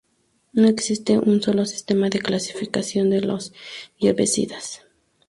No 0.53 0.67
existe 0.67 1.19
un 1.19 1.43
solo 1.43 1.63
sistema 1.65 2.09
de 2.09 2.17
clasificación 2.17 3.11
de 3.11 3.21
los 3.21 3.53
herbicidas. 3.99 4.81